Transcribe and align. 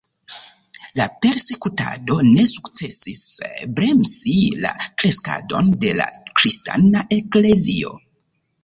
La 0.99 1.05
persekutado 1.25 2.17
ne 2.29 2.45
sukcesis 2.53 3.21
bremsi 3.81 4.35
la 4.65 4.73
kreskadon 4.89 5.73
de 5.87 5.95
la 6.03 6.13
kristana 6.33 7.09
eklezio. 7.23 7.97